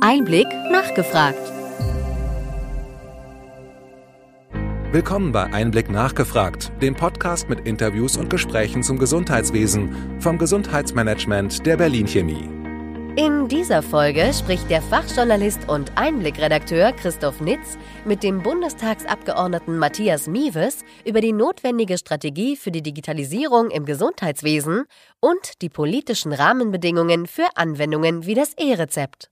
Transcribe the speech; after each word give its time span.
Einblick 0.00 0.46
nachgefragt. 0.70 1.40
Willkommen 4.92 5.32
bei 5.32 5.44
Einblick 5.44 5.90
nachgefragt, 5.90 6.70
dem 6.82 6.94
Podcast 6.94 7.48
mit 7.48 7.66
Interviews 7.66 8.16
und 8.16 8.28
Gesprächen 8.28 8.82
zum 8.82 8.98
Gesundheitswesen 8.98 10.20
vom 10.20 10.36
Gesundheitsmanagement 10.36 11.64
der 11.64 11.78
Berlin 11.78 12.06
Chemie. 12.06 12.48
In 13.16 13.48
dieser 13.48 13.82
Folge 13.82 14.32
spricht 14.34 14.68
der 14.68 14.82
Fachjournalist 14.82 15.66
und 15.68 15.92
Einblickredakteur 15.96 16.92
Christoph 16.92 17.40
Nitz 17.40 17.78
mit 18.04 18.22
dem 18.22 18.42
Bundestagsabgeordneten 18.42 19.78
Matthias 19.78 20.26
Mieves 20.26 20.84
über 21.06 21.22
die 21.22 21.32
notwendige 21.32 21.96
Strategie 21.96 22.56
für 22.56 22.70
die 22.70 22.82
Digitalisierung 22.82 23.70
im 23.70 23.86
Gesundheitswesen 23.86 24.84
und 25.20 25.62
die 25.62 25.70
politischen 25.70 26.34
Rahmenbedingungen 26.34 27.26
für 27.26 27.48
Anwendungen 27.54 28.26
wie 28.26 28.34
das 28.34 28.52
E-Rezept. 28.58 29.30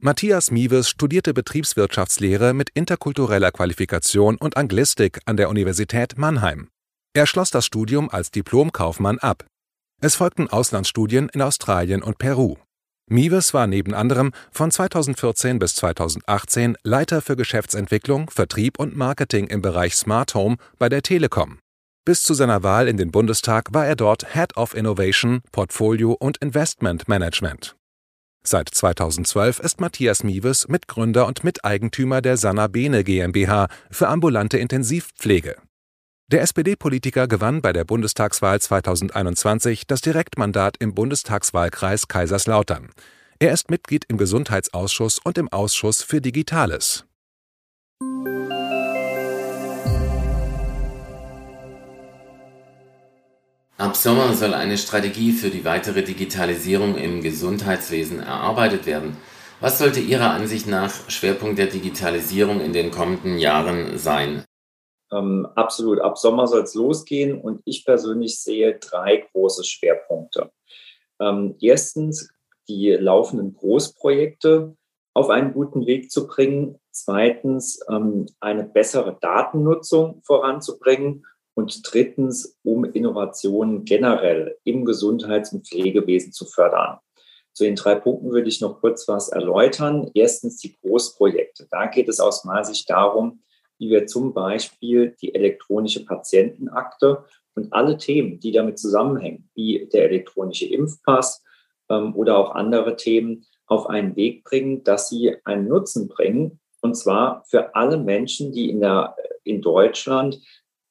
Matthias 0.00 0.52
Mieves 0.52 0.88
studierte 0.88 1.34
Betriebswirtschaftslehre 1.34 2.54
mit 2.54 2.70
interkultureller 2.70 3.50
Qualifikation 3.50 4.36
und 4.36 4.56
Anglistik 4.56 5.18
an 5.24 5.36
der 5.36 5.48
Universität 5.48 6.16
Mannheim. 6.16 6.68
Er 7.14 7.26
schloss 7.26 7.50
das 7.50 7.66
Studium 7.66 8.08
als 8.08 8.30
Diplomkaufmann 8.30 9.18
ab. 9.18 9.44
Es 10.00 10.14
folgten 10.14 10.48
Auslandsstudien 10.48 11.28
in 11.30 11.42
Australien 11.42 12.04
und 12.04 12.18
Peru. 12.18 12.58
Mieves 13.10 13.54
war 13.54 13.66
neben 13.66 13.92
anderem 13.92 14.30
von 14.52 14.70
2014 14.70 15.58
bis 15.58 15.74
2018 15.74 16.76
Leiter 16.84 17.20
für 17.20 17.34
Geschäftsentwicklung, 17.34 18.30
Vertrieb 18.30 18.78
und 18.78 18.96
Marketing 18.96 19.48
im 19.48 19.62
Bereich 19.62 19.96
Smart 19.96 20.32
Home 20.34 20.58
bei 20.78 20.88
der 20.88 21.02
Telekom. 21.02 21.58
Bis 22.04 22.22
zu 22.22 22.34
seiner 22.34 22.62
Wahl 22.62 22.86
in 22.86 22.98
den 22.98 23.10
Bundestag 23.10 23.74
war 23.74 23.84
er 23.84 23.96
dort 23.96 24.32
Head 24.32 24.56
of 24.56 24.74
Innovation, 24.74 25.40
Portfolio 25.50 26.12
und 26.12 26.36
Investment 26.36 27.08
Management. 27.08 27.77
Seit 28.50 28.70
2012 28.70 29.58
ist 29.58 29.78
Matthias 29.78 30.24
Mieves 30.24 30.68
Mitgründer 30.68 31.26
und 31.26 31.44
Miteigentümer 31.44 32.22
der 32.22 32.38
Sanna 32.38 32.66
Bene 32.66 33.04
GmbH 33.04 33.68
für 33.90 34.08
ambulante 34.08 34.56
Intensivpflege. 34.56 35.56
Der 36.28 36.40
SPD-Politiker 36.40 37.28
gewann 37.28 37.60
bei 37.60 37.74
der 37.74 37.84
Bundestagswahl 37.84 38.58
2021 38.58 39.86
das 39.86 40.00
Direktmandat 40.00 40.76
im 40.78 40.94
Bundestagswahlkreis 40.94 42.08
Kaiserslautern. 42.08 42.88
Er 43.38 43.52
ist 43.52 43.70
Mitglied 43.70 44.06
im 44.08 44.16
Gesundheitsausschuss 44.16 45.18
und 45.22 45.36
im 45.36 45.52
Ausschuss 45.52 46.02
für 46.02 46.22
Digitales. 46.22 47.04
Ab 53.78 53.94
Sommer 53.94 54.32
soll 54.32 54.54
eine 54.54 54.76
Strategie 54.76 55.30
für 55.30 55.50
die 55.50 55.64
weitere 55.64 56.02
Digitalisierung 56.02 56.96
im 56.96 57.22
Gesundheitswesen 57.22 58.18
erarbeitet 58.18 58.86
werden. 58.86 59.16
Was 59.60 59.78
sollte 59.78 60.00
Ihrer 60.00 60.32
Ansicht 60.32 60.66
nach 60.66 61.08
Schwerpunkt 61.08 61.60
der 61.60 61.68
Digitalisierung 61.68 62.60
in 62.60 62.72
den 62.72 62.90
kommenden 62.90 63.38
Jahren 63.38 63.96
sein? 63.96 64.42
Ähm, 65.12 65.46
absolut. 65.54 66.00
Ab 66.00 66.18
Sommer 66.18 66.48
soll 66.48 66.62
es 66.62 66.74
losgehen 66.74 67.40
und 67.40 67.62
ich 67.64 67.84
persönlich 67.84 68.40
sehe 68.40 68.80
drei 68.80 69.28
große 69.32 69.62
Schwerpunkte. 69.62 70.50
Ähm, 71.20 71.54
erstens 71.60 72.30
die 72.68 72.90
laufenden 72.90 73.54
Großprojekte 73.54 74.76
auf 75.14 75.30
einen 75.30 75.52
guten 75.52 75.86
Weg 75.86 76.10
zu 76.10 76.26
bringen. 76.26 76.80
Zweitens 76.90 77.78
ähm, 77.88 78.26
eine 78.40 78.64
bessere 78.64 79.16
Datennutzung 79.20 80.20
voranzubringen 80.24 81.24
und 81.58 81.82
drittens, 81.92 82.56
um 82.62 82.84
Innovationen 82.84 83.84
generell 83.84 84.56
im 84.62 84.84
Gesundheits- 84.84 85.52
und 85.52 85.66
Pflegewesen 85.66 86.32
zu 86.32 86.44
fördern. 86.44 86.98
Zu 87.52 87.64
den 87.64 87.74
drei 87.74 87.96
Punkten 87.96 88.30
würde 88.30 88.48
ich 88.48 88.60
noch 88.60 88.80
kurz 88.80 89.08
was 89.08 89.28
erläutern. 89.28 90.08
Erstens 90.14 90.58
die 90.58 90.76
Großprojekte. 90.80 91.66
Da 91.68 91.86
geht 91.86 92.08
es 92.08 92.20
aus 92.20 92.44
meiner 92.44 92.62
Sicht 92.62 92.88
darum, 92.88 93.42
wie 93.76 93.90
wir 93.90 94.06
zum 94.06 94.32
Beispiel 94.32 95.16
die 95.20 95.34
elektronische 95.34 96.04
Patientenakte 96.04 97.24
und 97.56 97.72
alle 97.72 97.98
Themen, 97.98 98.38
die 98.38 98.52
damit 98.52 98.78
zusammenhängen, 98.78 99.50
wie 99.56 99.88
der 99.92 100.04
elektronische 100.04 100.66
Impfpass 100.66 101.42
ähm, 101.88 102.14
oder 102.14 102.38
auch 102.38 102.54
andere 102.54 102.94
Themen, 102.94 103.44
auf 103.66 103.88
einen 103.88 104.14
Weg 104.14 104.44
bringen, 104.44 104.84
dass 104.84 105.08
sie 105.08 105.34
einen 105.44 105.66
Nutzen 105.66 106.06
bringen. 106.06 106.60
Und 106.82 106.94
zwar 106.94 107.44
für 107.48 107.74
alle 107.74 107.98
Menschen, 107.98 108.52
die 108.52 108.70
in, 108.70 108.80
der, 108.80 109.16
in 109.42 109.60
Deutschland 109.60 110.40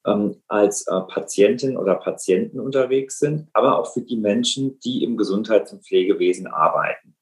ähm, 0.08 0.42
als 0.48 0.88
äh, 0.88 1.02
Patientin 1.02 1.78
oder 1.78 1.96
Patienten 1.96 2.60
unterwegs 2.60 3.20
sind, 3.20 3.48
aber 3.54 3.78
auch 3.78 3.94
für 3.94 4.02
die 4.02 4.18
Menschen, 4.18 4.80
die 4.80 5.04
im 5.04 5.18
Gesundheits- 5.18 5.74
und 5.74 5.86
Pflegewesen 5.86 6.48
arbeiten. 6.48 7.16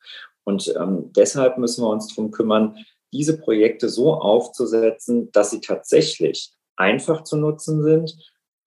Und 0.43 0.73
ähm, 0.79 1.11
deshalb 1.15 1.57
müssen 1.57 1.83
wir 1.83 1.89
uns 1.89 2.07
darum 2.07 2.31
kümmern, 2.31 2.77
diese 3.11 3.37
Projekte 3.39 3.89
so 3.89 4.13
aufzusetzen, 4.13 5.31
dass 5.31 5.51
sie 5.51 5.61
tatsächlich 5.61 6.53
einfach 6.75 7.23
zu 7.23 7.37
nutzen 7.37 7.81
sind, 7.81 8.15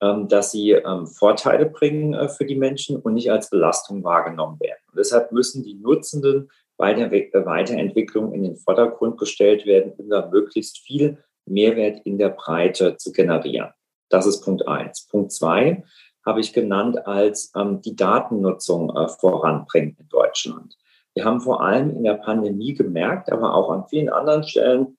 ähm, 0.01 0.28
dass 0.28 0.51
sie 0.53 0.73
ähm, 0.73 1.07
Vorteile 1.07 1.67
bringen 1.67 2.15
äh, 2.15 2.28
für 2.28 2.45
die 2.45 2.57
Menschen 2.57 2.97
und 2.97 3.15
nicht 3.15 3.31
als 3.31 3.51
Belastung 3.51 4.03
wahrgenommen 4.03 4.59
werden. 4.61 4.81
Und 4.91 4.99
deshalb 4.99 5.33
müssen 5.33 5.62
die 5.62 5.75
Nutzenden 5.75 6.51
bei 6.77 6.95
der 6.95 7.11
Weiterentwicklung 7.11 8.33
in 8.33 8.45
den 8.45 8.57
Vordergrund 8.57 9.19
gestellt 9.19 9.67
werden, 9.67 9.93
um 9.97 10.09
da 10.09 10.28
möglichst 10.28 10.78
viel 10.78 11.19
Mehrwert 11.45 12.01
in 12.05 12.19
der 12.19 12.28
Breite 12.28 12.97
zu 12.97 13.11
generieren. 13.11 13.71
Das 14.09 14.27
ist 14.27 14.43
Punkt 14.43 14.67
eins. 14.67 15.07
Punkt 15.07 15.33
zwei 15.33 15.85
habe 16.25 16.41
ich 16.41 16.53
genannt 16.53 17.07
als 17.07 17.53
ähm, 17.57 17.81
die 17.81 17.97
Datennutzung 17.97 18.95
äh, 18.95 19.09
voranbringen 19.09 19.97
in 19.99 20.09
Deutschland. 20.09 20.77
Wir 21.15 21.25
haben 21.25 21.41
vor 21.41 21.63
allem 21.63 21.91
in 21.91 22.05
der 22.05 22.15
Pandemie 22.15 22.75
gemerkt, 22.75 23.33
aber 23.33 23.55
auch 23.55 23.71
an 23.71 23.89
vielen 23.89 24.09
anderen 24.09 24.45
Stellen, 24.45 24.99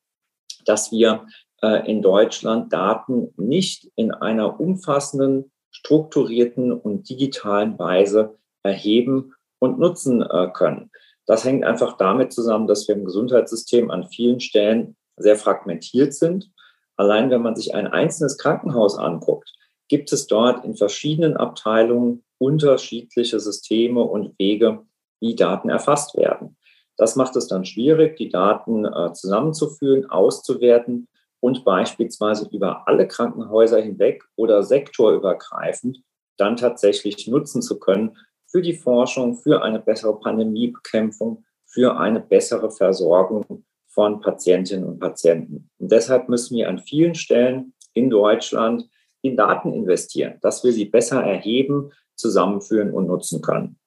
dass 0.66 0.92
wir 0.92 1.28
äh, 1.62 1.90
in 1.90 2.02
Deutschland 2.02 2.74
Daten 2.74 3.34
nicht 3.38 3.90
in 3.96 4.12
einer 4.12 4.60
umfassenden, 4.60 5.52
strukturierten 5.72 6.74
und 6.74 7.10
digitalen 7.10 7.78
Weise 7.78 8.38
erheben 8.64 9.34
und 9.60 9.80
nutzen 9.80 10.22
äh, 10.22 10.50
können. 10.52 10.90
Das 11.26 11.46
hängt 11.46 11.64
einfach 11.64 11.96
damit 11.98 12.34
zusammen, 12.34 12.68
dass 12.68 12.88
wir 12.88 12.96
im 12.96 13.06
Gesundheitssystem 13.06 13.92
an 13.92 14.10
vielen 14.10 14.40
Stellen 14.40 14.98
sehr 15.16 15.36
fragmentiert 15.36 16.14
sind 16.14 16.52
Allein 17.00 17.30
wenn 17.30 17.42
man 17.42 17.56
sich 17.56 17.74
ein 17.74 17.88
einzelnes 17.88 18.38
Krankenhaus 18.38 18.98
anguckt, 18.98 19.54
gibt 19.88 20.12
es 20.12 20.28
dort 20.28 20.66
in 20.66 20.76
verschiedenen 20.76 21.38
Abteilungen 21.38 22.26
unterschiedliche 22.40 23.40
Systeme 23.40 24.02
und 24.02 24.38
Wege, 24.38 24.86
wie 25.22 25.34
Daten 25.34 25.70
erfasst 25.70 26.18
werden. 26.18 26.58
Das 26.98 27.16
macht 27.16 27.38
es 27.38 27.48
dann 27.48 27.64
schwierig, 27.64 28.18
die 28.18 28.28
Daten 28.28 28.84
äh, 28.84 29.14
zusammenzuführen, 29.14 30.10
auszuwerten 30.10 31.08
und 31.40 31.64
beispielsweise 31.64 32.50
über 32.52 32.86
alle 32.86 33.08
Krankenhäuser 33.08 33.80
hinweg 33.80 34.26
oder 34.36 34.64
sektorübergreifend 34.64 36.02
dann 36.36 36.58
tatsächlich 36.58 37.30
nutzen 37.30 37.62
zu 37.62 37.80
können 37.80 38.18
für 38.46 38.62
die 38.62 38.76
Forschung, 38.76 39.36
für 39.36 39.64
eine 39.64 39.80
bessere 39.80 40.20
Pandemiebekämpfung, 40.20 41.46
für 41.66 41.98
eine 41.98 42.20
bessere 42.20 42.70
Versorgung 42.70 43.64
von 43.90 44.22
Patientinnen 44.22 44.86
und 44.86 45.00
Patienten. 45.00 45.70
Und 45.78 45.92
deshalb 45.92 46.30
müssen 46.30 46.58
wir 46.58 46.70
an 46.70 46.80
vielen 46.80 47.16
Stellen 47.16 47.74
in 47.94 48.10
Deutschland 48.10 48.90
in 49.22 49.36
Daten 49.36 49.74
investieren, 49.74 50.38
dass 50.42 50.64
wir 50.64 50.72
sie 50.72 50.86
besser 50.86 51.22
erheben, 51.22 51.92
zusammenführen 52.16 52.92
und 52.92 53.08
nutzen 53.08 53.42
können. 53.42 53.78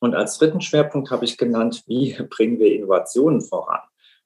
Und 0.00 0.14
als 0.14 0.38
dritten 0.38 0.60
Schwerpunkt 0.60 1.10
habe 1.10 1.24
ich 1.24 1.38
genannt, 1.38 1.82
wie 1.86 2.16
bringen 2.30 2.58
wir 2.58 2.72
Innovationen 2.72 3.40
voran? 3.40 3.80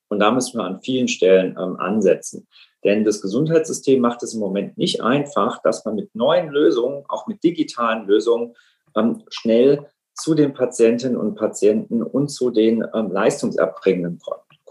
Und 0.08 0.20
da 0.20 0.30
müssen 0.30 0.58
wir 0.58 0.64
an 0.64 0.82
vielen 0.82 1.08
Stellen 1.08 1.56
ähm, 1.58 1.76
ansetzen. 1.76 2.46
Denn 2.84 3.04
das 3.04 3.22
Gesundheitssystem 3.22 4.00
macht 4.00 4.22
es 4.22 4.34
im 4.34 4.40
Moment 4.40 4.76
nicht 4.76 5.00
einfach, 5.02 5.62
dass 5.62 5.84
man 5.84 5.94
mit 5.94 6.14
neuen 6.14 6.50
Lösungen, 6.50 7.04
auch 7.08 7.26
mit 7.26 7.42
digitalen 7.42 8.06
Lösungen, 8.06 8.54
ähm, 8.94 9.22
schnell 9.30 9.86
zu 10.14 10.34
den 10.34 10.52
Patientinnen 10.52 11.16
und 11.16 11.36
Patienten 11.36 12.02
und 12.02 12.28
zu 12.28 12.50
den 12.50 12.84
ähm, 12.94 13.10
Leistungserbringenden 13.10 14.18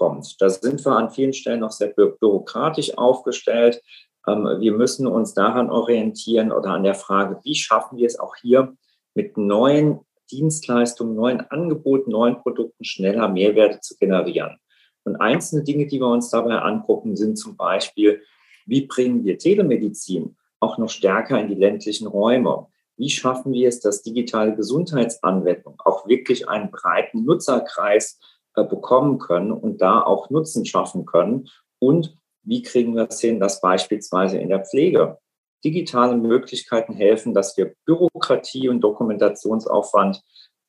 kommt. 0.02 0.42
Da 0.42 0.50
sind 0.50 0.84
wir 0.84 0.94
an 0.94 1.12
vielen 1.12 1.32
Stellen 1.32 1.60
noch 1.60 1.70
sehr 1.70 1.90
bürokratisch 1.90 2.98
aufgestellt. 2.98 3.84
Ähm, 4.28 4.50
wir 4.60 4.72
müssen 4.72 5.06
uns 5.06 5.36
daran 5.36 5.70
orientieren 5.70 6.52
oder 6.52 6.72
an 6.72 6.82
der 6.84 6.96
Frage, 6.96 7.40
wie 7.44 7.54
schaffen 7.54 8.00
wir 8.00 8.08
es 8.08 8.20
auch 8.20 8.36
hier 8.36 8.76
mit 9.14 9.38
neuen 9.38 10.00
Dienstleistungen, 10.32 11.16
neuen 11.16 11.42
Angeboten, 11.42 12.10
neuen 12.10 12.40
Produkten 12.40 12.84
schneller 12.84 13.28
Mehrwerte 13.28 13.80
zu 13.82 13.96
generieren. 13.96 14.58
Und 15.04 15.18
einzelne 15.18 15.64
Dinge, 15.64 15.86
die 15.86 16.00
wir 16.00 16.08
uns 16.08 16.32
dabei 16.32 16.56
angucken, 16.56 17.16
sind 17.16 17.36
zum 17.36 17.56
Beispiel, 17.56 18.24
wie 18.66 18.88
bringen 18.88 19.24
wir 19.24 19.38
Telemedizin 19.38 20.36
auch 20.60 20.80
noch 20.80 20.90
stärker 20.90 21.40
in 21.40 21.48
die 21.48 21.56
ländlichen 21.56 22.08
Räume? 22.08 22.66
Wie 22.98 23.10
schaffen 23.12 23.54
wir 23.54 23.68
es, 23.68 23.80
dass 23.80 24.02
digitale 24.02 24.56
Gesundheitsanwendungen 24.56 25.80
auch 25.86 26.08
wirklich 26.08 26.50
einen 26.50 26.72
breiten 26.72 27.24
Nutzerkreis 27.24 28.20
bekommen 28.56 29.20
können 29.20 29.52
und 29.52 29.82
da 29.82 30.02
auch 30.02 30.30
Nutzen 30.30 30.66
schaffen 30.66 31.06
können? 31.06 31.50
Und 31.80 32.16
wie 32.44 32.62
kriegen 32.62 32.96
wir 32.96 33.08
es 33.10 33.22
hin, 33.22 33.40
dass 33.40 33.62
beispielsweise 33.62 34.38
in 34.38 34.50
der 34.50 34.66
Pflege 34.66 35.18
digitale 35.64 36.18
Möglichkeiten 36.18 36.94
helfen, 36.94 37.34
dass 37.34 37.56
wir 37.56 37.74
Bürokratie 37.86 38.70
und 38.70 38.82
Dokumentationsaufwand 38.82 40.22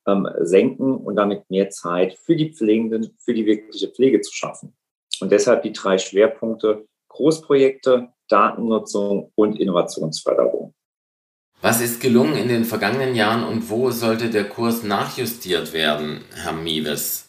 ähm, 0.07 0.27
senken 0.41 0.95
und 0.95 1.15
damit 1.15 1.49
mehr 1.49 1.69
Zeit 1.69 2.13
für 2.13 2.35
die 2.35 2.53
Pflegenden, 2.53 3.15
für 3.19 3.33
die 3.33 3.45
wirkliche 3.45 3.89
Pflege 3.89 4.21
zu 4.21 4.33
schaffen. 4.33 4.75
Und 5.19 5.31
deshalb 5.31 5.63
die 5.63 5.73
drei 5.73 5.97
Schwerpunkte 5.97 6.85
Großprojekte, 7.09 8.09
Datennutzung 8.27 9.31
und 9.35 9.59
Innovationsförderung. 9.59 10.73
Was 11.61 11.79
ist 11.79 12.01
gelungen 12.01 12.35
in 12.35 12.49
den 12.49 12.65
vergangenen 12.65 13.15
Jahren 13.15 13.43
und 13.43 13.69
wo 13.69 13.91
sollte 13.91 14.29
der 14.29 14.49
Kurs 14.49 14.83
nachjustiert 14.83 15.71
werden, 15.71 16.25
Herr 16.35 16.53
Miewes? 16.53 17.22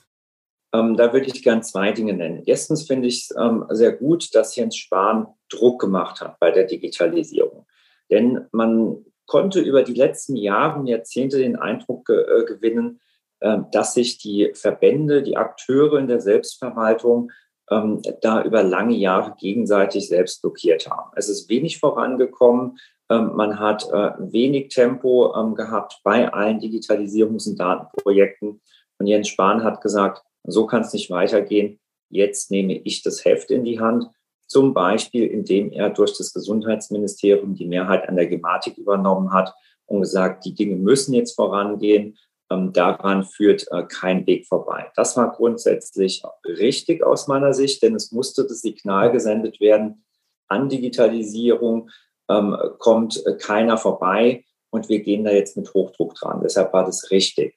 Ähm, 0.74 0.96
da 0.96 1.12
würde 1.12 1.26
ich 1.26 1.42
gern 1.42 1.62
zwei 1.62 1.92
Dinge 1.92 2.14
nennen. 2.14 2.42
Erstens 2.46 2.86
finde 2.86 3.06
ich 3.06 3.30
es 3.30 3.36
ähm, 3.38 3.64
sehr 3.70 3.92
gut, 3.92 4.34
dass 4.34 4.56
Jens 4.56 4.76
Spahn 4.76 5.28
Druck 5.48 5.80
gemacht 5.80 6.20
hat 6.20 6.40
bei 6.40 6.50
der 6.50 6.64
Digitalisierung. 6.64 7.66
Denn 8.10 8.46
man 8.50 9.04
konnte 9.26 9.60
über 9.60 9.84
die 9.84 9.94
letzten 9.94 10.34
Jahre 10.36 10.80
und 10.80 10.88
Jahrzehnte 10.88 11.38
den 11.38 11.56
Eindruck 11.56 12.06
ge 12.06 12.16
äh, 12.16 12.44
gewinnen, 12.44 13.00
äh, 13.40 13.58
dass 13.70 13.94
sich 13.94 14.18
die 14.18 14.50
Verbände, 14.54 15.22
die 15.22 15.36
Akteure 15.36 15.98
in 15.98 16.08
der 16.08 16.20
Selbstverwaltung 16.20 17.30
ähm, 17.70 18.02
da 18.20 18.42
über 18.42 18.64
lange 18.64 18.96
Jahre 18.96 19.36
gegenseitig 19.38 20.08
selbst 20.08 20.42
blockiert 20.42 20.90
haben. 20.90 21.12
Es 21.14 21.28
ist 21.28 21.48
wenig 21.48 21.78
vorangekommen. 21.78 22.78
Ähm, 23.08 23.30
man 23.36 23.60
hat 23.60 23.88
äh, 23.92 24.10
wenig 24.18 24.68
Tempo 24.68 25.34
ähm, 25.36 25.54
gehabt 25.54 26.00
bei 26.02 26.32
allen 26.32 26.58
Digitalisierungs- 26.58 27.48
und 27.48 27.60
Datenprojekten. 27.60 28.60
Und 28.98 29.06
Jens 29.06 29.28
Spahn 29.28 29.62
hat 29.62 29.80
gesagt, 29.80 30.22
so 30.44 30.66
kann 30.66 30.82
es 30.82 30.92
nicht 30.92 31.10
weitergehen. 31.10 31.80
Jetzt 32.10 32.50
nehme 32.50 32.74
ich 32.74 33.02
das 33.02 33.24
Heft 33.24 33.50
in 33.50 33.64
die 33.64 33.80
Hand. 33.80 34.06
Zum 34.46 34.74
Beispiel, 34.74 35.26
indem 35.26 35.72
er 35.72 35.90
durch 35.90 36.16
das 36.16 36.32
Gesundheitsministerium 36.32 37.54
die 37.54 37.66
Mehrheit 37.66 38.08
an 38.08 38.16
der 38.16 38.26
Gematik 38.26 38.76
übernommen 38.76 39.32
hat 39.32 39.54
und 39.86 40.00
gesagt, 40.00 40.44
die 40.44 40.54
Dinge 40.54 40.76
müssen 40.76 41.14
jetzt 41.14 41.34
vorangehen. 41.34 42.16
Ähm, 42.50 42.72
daran 42.74 43.24
führt 43.24 43.66
äh, 43.72 43.84
kein 43.84 44.26
Weg 44.26 44.46
vorbei. 44.46 44.92
Das 44.96 45.16
war 45.16 45.32
grundsätzlich 45.32 46.22
richtig 46.46 47.02
aus 47.02 47.26
meiner 47.26 47.54
Sicht, 47.54 47.82
denn 47.82 47.94
es 47.94 48.12
musste 48.12 48.42
das 48.42 48.60
Signal 48.60 49.10
gesendet 49.10 49.60
werden 49.60 50.04
an 50.48 50.68
Digitalisierung, 50.68 51.90
ähm, 52.28 52.56
kommt 52.78 53.24
äh, 53.26 53.36
keiner 53.36 53.78
vorbei 53.78 54.44
und 54.70 54.88
wir 54.88 55.00
gehen 55.00 55.24
da 55.24 55.30
jetzt 55.30 55.56
mit 55.56 55.72
Hochdruck 55.72 56.14
dran. 56.14 56.40
Deshalb 56.42 56.72
war 56.72 56.84
das 56.84 57.10
richtig. 57.10 57.56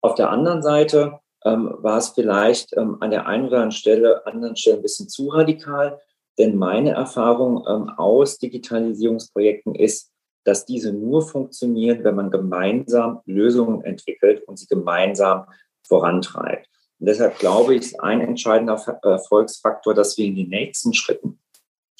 Auf 0.00 0.14
der 0.14 0.30
anderen 0.30 0.62
Seite 0.62 1.20
ähm, 1.44 1.74
war 1.78 1.98
es 1.98 2.10
vielleicht 2.10 2.76
ähm, 2.76 2.96
an 3.00 3.10
der 3.10 3.26
einen 3.26 3.46
oder 3.46 3.56
anderen 3.56 3.72
Stelle, 3.72 4.26
anderen 4.26 4.56
Stelle 4.56 4.76
ein 4.76 4.82
bisschen 4.82 5.08
zu 5.08 5.28
radikal, 5.28 6.00
denn 6.38 6.56
meine 6.56 6.90
Erfahrung 6.90 7.64
ähm, 7.68 7.90
aus 7.90 8.38
Digitalisierungsprojekten 8.38 9.74
ist, 9.74 10.10
dass 10.44 10.64
diese 10.64 10.92
nur 10.92 11.22
funktionieren, 11.22 12.04
wenn 12.04 12.16
man 12.16 12.30
gemeinsam 12.30 13.20
Lösungen 13.26 13.82
entwickelt 13.84 14.42
und 14.48 14.58
sie 14.58 14.66
gemeinsam 14.66 15.46
vorantreibt. 15.86 16.68
Und 16.98 17.06
deshalb 17.06 17.38
glaube 17.38 17.74
ich, 17.74 17.82
ist 17.82 18.00
ein 18.00 18.20
entscheidender 18.20 18.80
Erfolgsfaktor, 19.02 19.94
dass 19.94 20.16
wir 20.18 20.26
in 20.26 20.36
den 20.36 20.48
nächsten 20.48 20.94
Schritten 20.94 21.38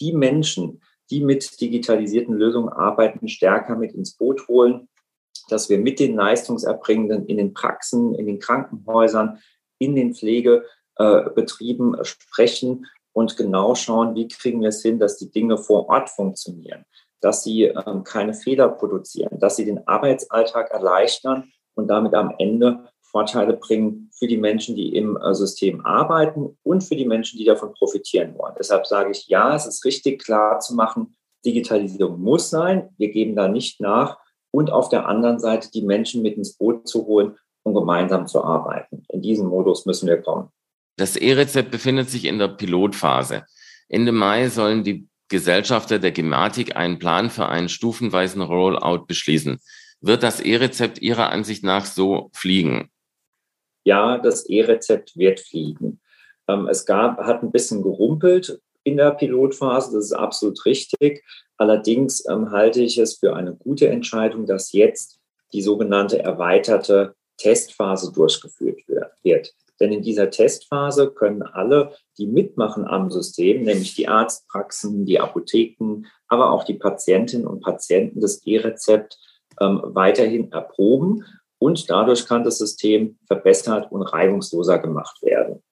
die 0.00 0.12
Menschen, 0.12 0.80
die 1.10 1.20
mit 1.20 1.60
digitalisierten 1.60 2.34
Lösungen 2.34 2.70
arbeiten, 2.70 3.28
stärker 3.28 3.76
mit 3.76 3.92
ins 3.92 4.16
Boot 4.16 4.48
holen, 4.48 4.88
dass 5.49 5.69
wir 5.69 5.79
mit 5.79 6.00
den 6.00 6.17
Leistungserbringenden 6.17 7.26
in 7.26 7.37
den 7.37 7.55
Praxen, 7.55 8.14
in 8.14 8.26
den 8.26 8.38
Krankenhäusern, 8.38 9.38
in 9.79 9.94
den 9.94 10.14
Pflegebetrieben 10.14 11.96
sprechen 12.05 12.87
und 13.12 13.37
genau 13.37 13.75
schauen, 13.75 14.14
wie 14.14 14.29
kriegen 14.29 14.61
wir 14.61 14.69
es 14.69 14.82
hin, 14.82 14.99
dass 14.99 15.19
die 15.19 15.31
Dinge 15.31 15.58
vor 15.58 15.88
Ort 15.88 16.08
funktionieren, 16.08 16.84
dass 17.20 17.43
sie 17.43 17.64
ähm, 17.64 18.05
keine 18.05 18.34
Fehler 18.34 18.69
produzieren, 18.69 19.38
dass 19.38 19.56
sie 19.56 19.64
den 19.64 19.87
Arbeitsalltag 19.87 20.70
erleichtern 20.70 21.52
und 21.75 21.88
damit 21.88 22.14
am 22.14 22.35
Ende 22.38 22.88
Vorteile 23.02 23.52
bringen 23.52 24.11
für 24.19 24.26
die 24.26 24.38
Menschen, 24.38 24.75
die 24.75 24.96
im 24.96 25.19
äh, 25.19 25.35
System 25.35 25.85
arbeiten 25.85 26.56
und 26.62 26.82
für 26.82 26.96
die 26.96 27.05
Menschen, 27.05 27.38
die 27.38 27.44
davon 27.44 27.75
profitieren 27.75 28.37
wollen. 28.38 28.55
Deshalb 28.58 28.87
sage 28.87 29.11
ich, 29.11 29.28
ja, 29.28 29.55
es 29.55 29.67
ist 29.67 29.85
richtig 29.85 30.25
klar 30.25 30.61
zu 30.61 30.75
machen, 30.75 31.14
Digitalisierung 31.44 32.20
muss 32.20 32.49
sein. 32.50 32.88
Wir 32.96 33.11
geben 33.11 33.37
da 33.37 33.49
nicht 33.49 33.81
nach. 33.81 34.19
Und 34.52 34.70
auf 34.70 34.88
der 34.88 35.08
anderen 35.08 35.40
Seite 35.40 35.70
die 35.72 35.82
Menschen 35.82 36.22
mit 36.22 36.37
ins 36.37 36.54
Boot 36.54 36.87
zu 36.87 37.06
holen, 37.06 37.37
um 37.64 37.75
gemeinsam 37.75 38.28
zu 38.28 38.44
arbeiten. 38.44 39.04
In 39.08 39.22
diesen 39.22 39.49
Modus 39.49 39.84
müssen 39.87 40.08
wir 40.08 40.22
kommen. 40.22 40.50
Das 40.96 41.16
E-Rezept 41.16 41.70
befindet 41.70 42.08
sich 42.08 42.26
in 42.26 42.38
der 42.38 42.49
Pilotphase. 42.49 43.44
Ende 43.88 44.12
Mai 44.12 44.49
sollen 44.49 44.84
die 44.84 45.08
Gesellschafter 45.28 45.99
der 45.99 46.12
Gematik 46.12 46.76
einen 46.76 46.99
Plan 46.99 47.31
für 47.31 47.49
einen 47.49 47.69
stufenweisen 47.69 48.43
Rollout 48.43 49.06
beschließen. 49.06 49.58
Wird 50.00 50.22
das 50.22 50.40
E-Rezept 50.40 51.00
Ihrer 51.00 51.31
Ansicht 51.31 51.64
nach 51.64 51.87
so 51.87 52.31
fliegen? 52.32 52.93
ja, 53.84 54.19
das 54.19 54.46
E-Rezept 54.49 55.16
wird 55.16 55.40
fliegen. 55.40 56.00
Ähm, 56.49 56.69
es 56.69 56.87
gab, 56.87 57.19
hat 57.19 57.43
ein 57.43 57.52
bisschen 57.52 57.82
gerumpelt 57.82 58.60
in 58.84 58.96
der 58.96 59.12
Pilotphase, 59.12 59.93
das 59.93 60.06
ist 60.06 60.12
absolut 60.12 60.64
richtig. 60.64 61.25
Allerdings 61.62 62.29
ähm, 62.29 62.50
halte 62.50 62.82
ich 62.82 62.99
es 62.99 63.19
für 63.19 63.37
eine 63.37 63.55
gute 63.55 63.88
Entscheidung, 63.88 64.47
dass 64.47 64.73
jetzt 64.73 65.20
die 65.53 65.62
sogenannte 65.62 66.19
erweiterte 66.19 67.14
Testphase 67.37 68.11
durchgeführt 68.11 68.81
wird. 69.23 69.55
Denn 69.79 69.93
in 69.93 70.03
dieser 70.03 70.31
Testphase 70.31 71.12
können 71.12 71.43
alle, 71.43 71.94
die 72.19 72.26
mitmachen 72.26 72.85
am 72.85 73.12
System, 73.12 73.62
nämlich 73.62 73.94
die 73.94 74.09
Arztpraxen, 74.09 75.06
die 75.06 75.20
Apotheken, 75.20 76.06
aber 76.26 76.50
auch 76.50 76.64
die 76.64 76.75
Patientinnen 76.75 77.47
und 77.47 77.61
Patienten 77.61 78.20
das 78.20 78.44
E-Rezept 78.44 79.17
ähm, 79.61 79.82
weiterhin 79.85 80.50
erproben 80.50 81.25
und 81.61 81.88
dadurch 81.88 82.26
kann 82.26 82.43
das 82.43 82.59
System 82.59 83.20
verbessert 83.29 83.93
und 83.93 84.03
reibungsloser 84.03 84.81
gemacht 84.81 85.23
werden. 85.23 85.62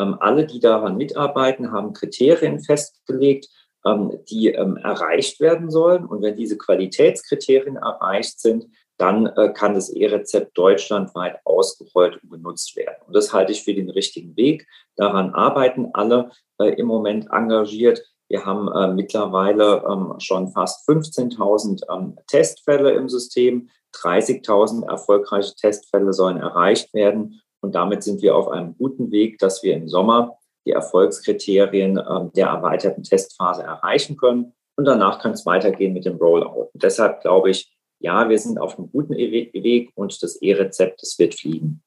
Ähm, 0.00 0.16
alle, 0.18 0.46
die 0.46 0.58
daran 0.58 0.96
mitarbeiten, 0.96 1.70
haben 1.70 1.92
Kriterien 1.92 2.58
festgelegt, 2.58 3.48
die 3.84 4.48
ähm, 4.48 4.76
erreicht 4.76 5.40
werden 5.40 5.70
sollen. 5.70 6.04
Und 6.04 6.20
wenn 6.20 6.36
diese 6.36 6.58
Qualitätskriterien 6.58 7.76
erreicht 7.76 8.40
sind, 8.40 8.66
dann 8.98 9.26
äh, 9.26 9.52
kann 9.52 9.74
das 9.74 9.88
E-Rezept 9.88 10.58
deutschlandweit 10.58 11.38
ausgerollt 11.44 12.22
und 12.22 12.30
genutzt 12.30 12.76
werden. 12.76 12.96
Und 13.06 13.14
das 13.14 13.32
halte 13.32 13.52
ich 13.52 13.62
für 13.62 13.74
den 13.74 13.88
richtigen 13.88 14.36
Weg. 14.36 14.66
Daran 14.96 15.30
arbeiten 15.34 15.90
alle 15.94 16.30
äh, 16.58 16.74
im 16.74 16.86
Moment 16.86 17.28
engagiert. 17.30 18.02
Wir 18.28 18.44
haben 18.44 18.68
äh, 18.72 18.92
mittlerweile 18.92 19.84
ähm, 19.88 20.14
schon 20.18 20.48
fast 20.48 20.86
15.000 20.88 21.82
ähm, 21.90 22.18
Testfälle 22.26 22.90
im 22.90 23.08
System. 23.08 23.70
30.000 23.94 24.86
erfolgreiche 24.90 25.54
Testfälle 25.54 26.12
sollen 26.12 26.36
erreicht 26.36 26.92
werden. 26.92 27.40
Und 27.60 27.74
damit 27.74 28.02
sind 28.02 28.20
wir 28.20 28.36
auf 28.36 28.48
einem 28.48 28.76
guten 28.76 29.10
Weg, 29.10 29.38
dass 29.38 29.62
wir 29.62 29.74
im 29.74 29.88
Sommer 29.88 30.37
die 30.68 30.72
Erfolgskriterien 30.72 31.96
äh, 31.96 32.30
der 32.36 32.48
erweiterten 32.48 33.02
Testphase 33.02 33.62
erreichen 33.62 34.16
können. 34.16 34.52
Und 34.76 34.84
danach 34.84 35.20
kann 35.20 35.32
es 35.32 35.44
weitergehen 35.44 35.92
mit 35.92 36.04
dem 36.04 36.16
Rollout. 36.16 36.70
Und 36.72 36.82
deshalb 36.82 37.22
glaube 37.22 37.50
ich, 37.50 37.74
ja, 37.98 38.28
wir 38.28 38.38
sind 38.38 38.58
auf 38.58 38.78
einem 38.78 38.90
guten 38.92 39.14
e-, 39.14 39.52
Weg 39.52 39.90
und 39.96 40.22
das 40.22 40.36
E-Rezept, 40.36 41.02
das 41.02 41.18
wird 41.18 41.34
fliegen. 41.34 41.82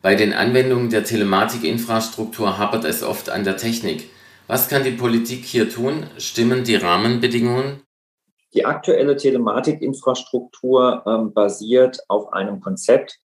Bei 0.00 0.14
den 0.14 0.32
Anwendungen 0.32 0.90
der 0.90 1.04
Telematikinfrastruktur 1.04 2.58
hapert 2.58 2.84
es 2.84 3.02
oft 3.02 3.30
an 3.30 3.44
der 3.44 3.56
Technik. 3.56 4.10
Was 4.46 4.68
kann 4.68 4.84
die 4.84 4.92
Politik 4.92 5.44
hier 5.44 5.68
tun? 5.70 6.06
Stimmen 6.18 6.64
die 6.64 6.76
Rahmenbedingungen? 6.76 7.82
Die 8.54 8.64
aktuelle 8.66 9.16
Telematikinfrastruktur 9.16 11.02
ähm, 11.06 11.32
basiert 11.32 12.00
auf 12.08 12.32
einem 12.32 12.60
Konzept, 12.60 13.18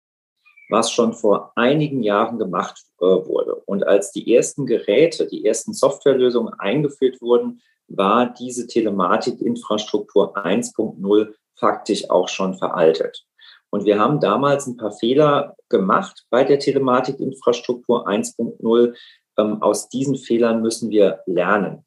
was 0.68 0.90
schon 0.90 1.12
vor 1.12 1.52
einigen 1.54 2.02
Jahren 2.02 2.38
gemacht 2.38 2.82
äh, 3.00 3.04
wurde. 3.04 3.54
Und 3.66 3.86
als 3.86 4.12
die 4.12 4.34
ersten 4.34 4.66
Geräte, 4.66 5.26
die 5.26 5.44
ersten 5.44 5.72
Softwarelösungen 5.72 6.54
eingeführt 6.54 7.20
wurden, 7.20 7.60
war 7.88 8.32
diese 8.34 8.66
Telematikinfrastruktur 8.66 10.36
1.0 10.36 11.34
faktisch 11.54 12.10
auch 12.10 12.28
schon 12.28 12.54
veraltet. 12.54 13.24
Und 13.70 13.84
wir 13.84 13.98
haben 13.98 14.20
damals 14.20 14.66
ein 14.66 14.76
paar 14.76 14.92
Fehler 14.92 15.56
gemacht 15.68 16.26
bei 16.30 16.44
der 16.44 16.58
Telematikinfrastruktur 16.58 18.08
1.0. 18.08 18.94
Ähm, 19.38 19.62
aus 19.62 19.88
diesen 19.88 20.16
Fehlern 20.16 20.62
müssen 20.62 20.90
wir 20.90 21.20
lernen 21.26 21.86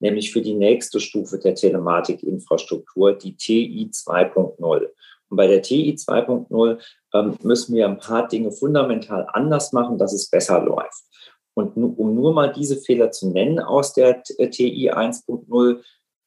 nämlich 0.00 0.32
für 0.32 0.42
die 0.42 0.54
nächste 0.54 0.98
Stufe 0.98 1.38
der 1.38 1.54
Telematikinfrastruktur, 1.54 3.12
die 3.12 3.36
TI 3.36 3.90
2.0. 3.92 4.88
Und 5.30 5.36
bei 5.36 5.46
der 5.46 5.62
TI 5.62 5.94
2.0 5.94 6.78
ähm, 7.14 7.38
müssen 7.42 7.74
wir 7.74 7.86
ein 7.86 7.98
paar 7.98 8.28
Dinge 8.28 8.52
fundamental 8.52 9.26
anders 9.32 9.72
machen, 9.72 9.96
dass 9.96 10.12
es 10.12 10.28
besser 10.28 10.62
läuft. 10.62 11.04
Und 11.54 11.76
um 11.76 12.14
nur 12.14 12.32
mal 12.32 12.52
diese 12.52 12.76
Fehler 12.76 13.10
zu 13.10 13.30
nennen 13.30 13.58
aus 13.58 13.92
der 13.92 14.22
TI 14.22 14.92
1.0, 14.92 15.80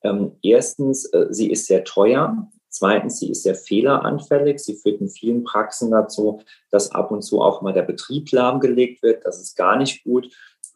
ähm, 0.03 0.31
erstens, 0.41 1.05
äh, 1.05 1.27
sie 1.29 1.49
ist 1.51 1.67
sehr 1.67 1.83
teuer. 1.83 2.49
Zweitens, 2.69 3.19
sie 3.19 3.29
ist 3.29 3.43
sehr 3.43 3.55
fehleranfällig. 3.55 4.59
Sie 4.59 4.75
führt 4.75 4.99
in 4.99 5.09
vielen 5.09 5.43
Praxen 5.43 5.91
dazu, 5.91 6.41
dass 6.71 6.91
ab 6.91 7.11
und 7.11 7.21
zu 7.21 7.41
auch 7.41 7.61
mal 7.61 7.73
der 7.73 7.83
Betrieb 7.83 8.31
lahmgelegt 8.31 9.03
wird. 9.03 9.25
Das 9.25 9.39
ist 9.39 9.55
gar 9.55 9.77
nicht 9.77 10.03
gut. 10.03 10.29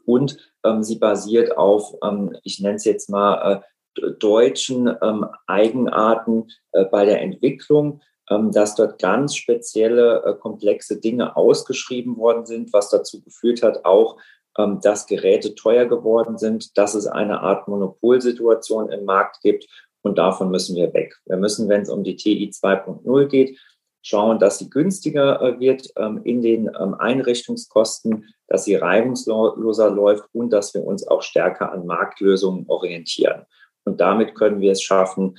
Und 0.06 0.38
ähm, 0.64 0.84
sie 0.84 0.98
basiert 0.98 1.58
auf, 1.58 1.96
ähm, 2.04 2.36
ich 2.44 2.60
nenne 2.62 2.76
es 2.76 2.86
jetzt 2.86 3.10
mal, 3.10 3.62
äh, 4.02 4.12
deutschen 4.20 4.96
ähm, 5.02 5.26
Eigenarten 5.48 6.48
äh, 6.72 6.86
bei 6.86 7.06
der 7.06 7.22
Entwicklung. 7.22 8.02
Ähm, 8.30 8.52
dass 8.52 8.76
dort 8.76 9.00
ganz 9.00 9.36
spezielle, 9.36 10.24
äh, 10.26 10.34
komplexe 10.34 11.00
Dinge 11.00 11.38
ausgeschrieben 11.38 12.18
worden 12.18 12.46
sind, 12.46 12.74
was 12.74 12.90
dazu 12.90 13.22
geführt 13.22 13.64
hat, 13.64 13.86
auch, 13.86 14.18
ähm, 14.58 14.80
dass 14.82 15.08
Geräte 15.08 15.56
teuer 15.56 15.86
geworden 15.86 16.38
sind, 16.38 16.78
dass 16.78 16.94
es 16.94 17.08
eine 17.08 17.42
Art 17.42 17.68
Monopolsituation 17.68 18.92
im 18.92 19.06
Markt 19.06 19.42
gibt. 19.42 19.68
Und 20.02 20.18
davon 20.18 20.52
müssen 20.52 20.76
wir 20.76 20.94
weg. 20.94 21.16
Wir 21.26 21.38
müssen, 21.38 21.70
wenn 21.70 21.82
es 21.82 21.90
um 21.90 22.04
die 22.04 22.16
TI 22.16 22.50
2.0 22.50 23.28
geht, 23.28 23.58
schauen, 24.02 24.40
dass 24.40 24.58
sie 24.58 24.70
günstiger 24.70 25.42
äh, 25.42 25.60
wird 25.60 25.88
ähm, 25.96 26.22
in 26.24 26.42
den 26.42 26.70
Einrichtungskosten, 26.76 28.26
dass 28.48 28.66
sie 28.66 28.76
reibungsloser 28.76 29.90
läuft 29.90 30.24
und 30.34 30.52
dass 30.52 30.74
wir 30.74 30.84
uns 30.84 31.08
auch 31.08 31.22
stärker 31.22 31.72
an 31.72 31.86
Marktlösungen 31.86 32.66
orientieren. 32.68 33.46
Und 33.88 34.02
damit 34.02 34.36
können 34.36 34.60
wir 34.60 34.74
es 34.74 34.82
schaffen, 34.82 35.38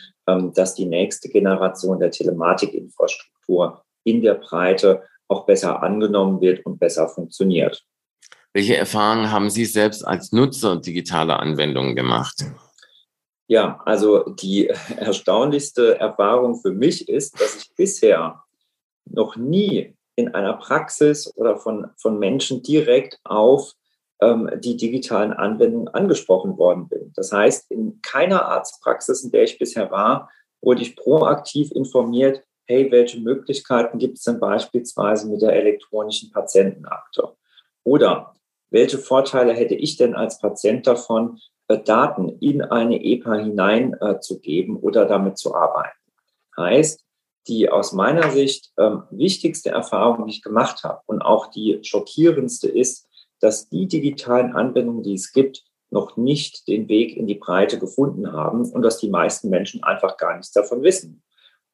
dass 0.54 0.74
die 0.74 0.86
nächste 0.86 1.28
Generation 1.28 1.98
der 1.98 2.10
Telematikinfrastruktur 2.10 3.82
in 4.04 4.22
der 4.22 4.34
Breite 4.34 5.02
auch 5.28 5.46
besser 5.46 5.82
angenommen 5.82 6.40
wird 6.40 6.64
und 6.64 6.78
besser 6.78 7.08
funktioniert. 7.08 7.84
Welche 8.52 8.76
Erfahrungen 8.76 9.30
haben 9.30 9.50
Sie 9.50 9.64
selbst 9.66 10.06
als 10.06 10.32
Nutzer 10.32 10.76
digitaler 10.76 11.40
Anwendungen 11.40 11.94
gemacht? 11.94 12.44
Ja, 13.46 13.80
also 13.84 14.30
die 14.30 14.66
erstaunlichste 14.96 15.98
Erfahrung 15.98 16.60
für 16.60 16.72
mich 16.72 17.08
ist, 17.08 17.40
dass 17.40 17.56
ich 17.56 17.74
bisher 17.74 18.42
noch 19.04 19.36
nie 19.36 19.94
in 20.16 20.34
einer 20.34 20.54
Praxis 20.54 21.32
oder 21.36 21.56
von, 21.56 21.88
von 21.96 22.18
Menschen 22.18 22.62
direkt 22.62 23.18
auf 23.24 23.72
ähm, 24.20 24.50
die 24.58 24.76
digitalen 24.76 25.32
Anwendungen 25.32 25.88
angesprochen 25.88 26.58
worden 26.58 26.88
bin. 26.88 27.12
Das 27.14 27.32
heißt, 27.32 27.70
in 27.70 28.00
keiner 28.02 28.46
Arztpraxis, 28.46 29.24
in 29.24 29.30
der 29.30 29.44
ich 29.44 29.58
bisher 29.58 29.90
war, 29.90 30.30
wurde 30.60 30.82
ich 30.82 30.96
proaktiv 30.96 31.70
informiert, 31.72 32.42
hey, 32.64 32.90
welche 32.90 33.20
Möglichkeiten 33.20 33.98
gibt 33.98 34.18
es 34.18 34.24
denn 34.24 34.40
beispielsweise 34.40 35.28
mit 35.28 35.40
der 35.40 35.54
elektronischen 35.54 36.30
Patientenakte? 36.30 37.28
Oder 37.84 38.34
welche 38.70 38.98
Vorteile 38.98 39.54
hätte 39.54 39.74
ich 39.74 39.96
denn 39.96 40.14
als 40.14 40.38
Patient 40.38 40.86
davon, 40.86 41.38
äh, 41.68 41.78
Daten 41.78 42.28
in 42.40 42.62
eine 42.62 43.02
EPA 43.02 43.36
hineinzugeben 43.36 44.76
äh, 44.76 44.80
oder 44.80 45.06
damit 45.06 45.38
zu 45.38 45.54
arbeiten? 45.54 45.96
Heißt, 46.56 47.04
die 47.46 47.70
aus 47.70 47.92
meiner 47.92 48.30
Sicht 48.30 48.72
ähm, 48.78 49.04
wichtigste 49.10 49.70
Erfahrung, 49.70 50.26
die 50.26 50.34
ich 50.34 50.42
gemacht 50.42 50.84
habe 50.84 51.00
und 51.06 51.22
auch 51.22 51.46
die 51.46 51.78
schockierendste 51.82 52.68
ist, 52.68 53.07
dass 53.40 53.68
die 53.68 53.86
digitalen 53.86 54.54
Anwendungen, 54.54 55.02
die 55.02 55.14
es 55.14 55.32
gibt, 55.32 55.64
noch 55.90 56.16
nicht 56.16 56.68
den 56.68 56.88
Weg 56.88 57.16
in 57.16 57.26
die 57.26 57.36
Breite 57.36 57.78
gefunden 57.78 58.32
haben 58.32 58.70
und 58.70 58.82
dass 58.82 58.98
die 58.98 59.08
meisten 59.08 59.48
Menschen 59.48 59.82
einfach 59.82 60.16
gar 60.16 60.36
nichts 60.36 60.52
davon 60.52 60.82
wissen. 60.82 61.22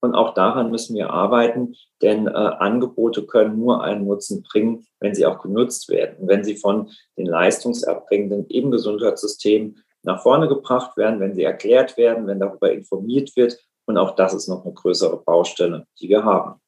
Und 0.00 0.14
auch 0.14 0.34
daran 0.34 0.70
müssen 0.70 0.94
wir 0.94 1.10
arbeiten, 1.10 1.76
denn 2.02 2.26
äh, 2.26 2.30
Angebote 2.30 3.24
können 3.24 3.58
nur 3.58 3.82
einen 3.82 4.06
Nutzen 4.06 4.42
bringen, 4.42 4.86
wenn 5.00 5.14
sie 5.14 5.24
auch 5.24 5.40
genutzt 5.40 5.88
werden. 5.88 6.28
Wenn 6.28 6.44
sie 6.44 6.56
von 6.56 6.90
den 7.16 7.24
Leistungserbringenden 7.24 8.46
im 8.48 8.70
Gesundheitssystem 8.70 9.76
nach 10.02 10.22
vorne 10.22 10.46
gebracht 10.46 10.98
werden, 10.98 11.20
wenn 11.20 11.34
sie 11.34 11.42
erklärt 11.42 11.96
werden, 11.96 12.26
wenn 12.26 12.38
darüber 12.38 12.70
informiert 12.70 13.34
wird. 13.34 13.58
Und 13.86 13.96
auch 13.96 14.14
das 14.14 14.34
ist 14.34 14.46
noch 14.46 14.64
eine 14.64 14.74
größere 14.74 15.22
Baustelle, 15.22 15.86
die 15.98 16.10
wir 16.10 16.22
haben. 16.22 16.60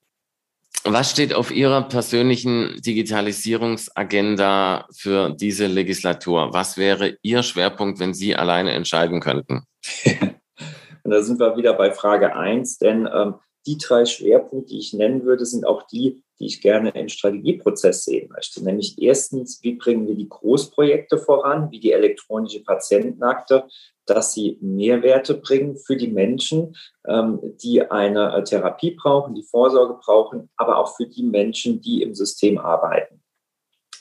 Was 0.88 1.10
steht 1.10 1.34
auf 1.34 1.50
Ihrer 1.50 1.82
persönlichen 1.82 2.80
Digitalisierungsagenda 2.80 4.86
für 4.94 5.30
diese 5.30 5.66
Legislatur? 5.66 6.52
Was 6.52 6.76
wäre 6.76 7.18
Ihr 7.22 7.42
Schwerpunkt, 7.42 7.98
wenn 7.98 8.14
Sie 8.14 8.36
alleine 8.36 8.70
entscheiden 8.70 9.18
könnten? 9.18 9.64
Und 10.04 10.36
da 11.10 11.22
sind 11.22 11.40
wir 11.40 11.56
wieder 11.56 11.74
bei 11.74 11.90
Frage 11.90 12.36
1, 12.36 12.78
denn 12.78 13.08
ähm, 13.12 13.34
die 13.66 13.78
drei 13.78 14.04
Schwerpunkte, 14.04 14.74
die 14.74 14.78
ich 14.78 14.92
nennen 14.92 15.24
würde, 15.24 15.44
sind 15.44 15.66
auch 15.66 15.88
die, 15.88 16.22
die 16.38 16.46
ich 16.46 16.60
gerne 16.60 16.90
im 16.90 17.08
Strategieprozess 17.08 18.04
sehen 18.04 18.30
möchte. 18.32 18.62
Nämlich 18.62 19.00
erstens, 19.00 19.62
wie 19.62 19.74
bringen 19.74 20.06
wir 20.06 20.14
die 20.14 20.28
Großprojekte 20.28 21.18
voran, 21.18 21.70
wie 21.70 21.80
die 21.80 21.92
elektronische 21.92 22.62
Patientenakte, 22.62 23.64
dass 24.06 24.32
sie 24.32 24.58
Mehrwerte 24.60 25.34
bringen 25.34 25.76
für 25.76 25.96
die 25.96 26.08
Menschen, 26.08 26.76
ähm, 27.06 27.40
die 27.62 27.82
eine 27.90 28.36
äh, 28.36 28.44
Therapie 28.44 28.92
brauchen, 28.92 29.34
die 29.34 29.42
Vorsorge 29.42 29.98
brauchen, 30.00 30.48
aber 30.56 30.78
auch 30.78 30.96
für 30.96 31.06
die 31.06 31.24
Menschen, 31.24 31.80
die 31.80 32.02
im 32.02 32.14
System 32.14 32.58
arbeiten. 32.58 33.22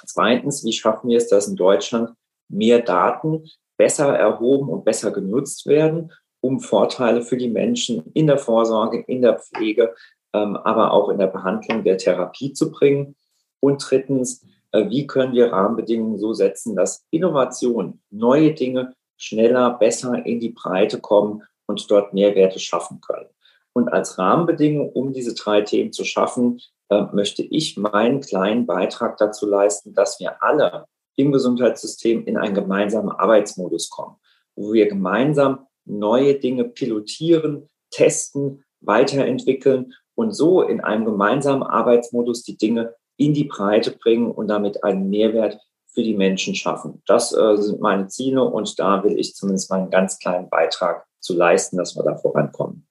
Zweitens, 0.05 0.63
wie 0.63 0.73
schaffen 0.73 1.09
wir 1.09 1.17
es, 1.17 1.27
dass 1.27 1.47
in 1.47 1.55
Deutschland 1.55 2.11
mehr 2.47 2.79
Daten 2.81 3.49
besser 3.77 4.15
erhoben 4.15 4.69
und 4.69 4.85
besser 4.85 5.11
genutzt 5.11 5.65
werden, 5.65 6.11
um 6.41 6.59
Vorteile 6.59 7.23
für 7.23 7.37
die 7.37 7.49
Menschen 7.49 8.11
in 8.13 8.27
der 8.27 8.37
Vorsorge, 8.37 9.03
in 9.07 9.23
der 9.23 9.39
Pflege, 9.39 9.95
aber 10.35 10.91
auch 10.91 11.09
in 11.09 11.17
der 11.17 11.27
Behandlung 11.27 11.83
der 11.83 11.97
Therapie 11.97 12.53
zu 12.53 12.71
bringen. 12.71 13.15
Und 13.59 13.85
drittens, 13.87 14.45
äh, 14.71 14.89
wie 14.89 15.07
können 15.07 15.33
wir 15.33 15.51
Rahmenbedingungen 15.51 16.19
so 16.19 16.33
setzen, 16.33 16.75
dass 16.75 17.05
Innovation, 17.11 17.99
neue 18.09 18.53
Dinge 18.53 18.93
schneller, 19.17 19.71
besser 19.71 20.25
in 20.25 20.39
die 20.39 20.49
Breite 20.49 20.99
kommen 20.99 21.43
und 21.67 21.89
dort 21.89 22.13
Mehrwerte 22.13 22.59
schaffen 22.59 23.01
können. 23.01 23.29
Und 23.73 23.89
als 23.89 24.17
Rahmenbedingung, 24.17 24.89
um 24.91 25.13
diese 25.13 25.33
drei 25.33 25.61
Themen 25.61 25.91
zu 25.91 26.03
schaffen, 26.03 26.61
äh, 26.89 27.03
möchte 27.13 27.43
ich 27.43 27.77
meinen 27.77 28.21
kleinen 28.21 28.65
Beitrag 28.65 29.17
dazu 29.17 29.47
leisten, 29.47 29.93
dass 29.93 30.19
wir 30.19 30.41
alle 30.43 30.85
im 31.15 31.31
Gesundheitssystem 31.31 32.25
in 32.25 32.37
einen 32.37 32.53
gemeinsamen 32.53 33.11
Arbeitsmodus 33.11 33.89
kommen, 33.89 34.15
wo 34.55 34.73
wir 34.73 34.87
gemeinsam 34.87 35.67
neue 35.85 36.35
Dinge 36.35 36.65
pilotieren, 36.65 37.69
testen, 37.89 38.63
weiterentwickeln 38.81 39.93
und 40.15 40.31
so 40.31 40.61
in 40.61 40.81
einem 40.81 41.05
gemeinsamen 41.05 41.63
Arbeitsmodus 41.63 42.43
die 42.43 42.57
Dinge 42.57 42.93
in 43.17 43.33
die 43.33 43.45
Breite 43.45 43.91
bringen 43.91 44.31
und 44.31 44.47
damit 44.47 44.83
einen 44.83 45.09
Mehrwert 45.09 45.59
für 45.93 46.03
die 46.03 46.15
Menschen 46.15 46.55
schaffen. 46.55 47.01
Das 47.05 47.33
äh, 47.33 47.55
sind 47.57 47.79
meine 47.79 48.07
Ziele 48.07 48.43
und 48.43 48.77
da 48.79 49.03
will 49.03 49.17
ich 49.17 49.33
zumindest 49.33 49.71
meinen 49.71 49.89
ganz 49.89 50.19
kleinen 50.19 50.49
Beitrag 50.49 51.05
zu 51.19 51.35
leisten, 51.35 51.77
dass 51.77 51.95
wir 51.95 52.03
da 52.03 52.15
vorankommen. 52.15 52.85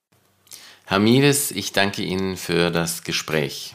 Herr 0.87 0.99
Miles, 0.99 1.51
ich 1.51 1.73
danke 1.73 2.03
Ihnen 2.03 2.37
für 2.37 2.71
das 2.71 3.05
Gespräch. 3.05 3.75